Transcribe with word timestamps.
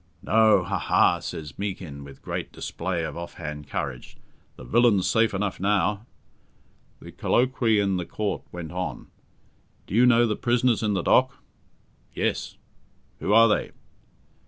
"No, 0.23 0.63
ha! 0.63 0.79
ha!" 0.79 1.19
says 1.19 1.59
Meekin, 1.59 2.03
with 2.03 2.23
great 2.23 2.51
display 2.51 3.03
of 3.03 3.15
off 3.15 3.35
hand 3.35 3.69
courage, 3.69 4.17
"the 4.55 4.63
villain's 4.63 5.05
safe 5.07 5.31
enough 5.31 5.59
now." 5.59 6.07
The 6.99 7.11
colloquy 7.11 7.79
in 7.79 7.97
the 7.97 8.05
Court 8.07 8.41
went 8.51 8.71
on. 8.71 9.11
"Do 9.85 9.93
you 9.93 10.07
know 10.07 10.25
the 10.25 10.35
prisoners 10.35 10.81
in 10.81 10.95
the 10.95 11.03
dock?" 11.03 11.43
"Yes." 12.15 12.57
"Who 13.19 13.31
are 13.31 13.47
they?" 13.47 13.73